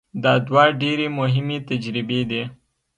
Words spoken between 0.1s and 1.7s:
دا دوه ډېرې مهمې